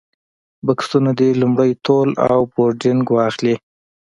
بکسونه 0.65 1.11
دې 1.19 1.29
لومړی 1.41 1.71
تول 1.85 2.09
او 2.31 2.39
بورډنګ 2.53 3.03
واخلي. 3.11 3.55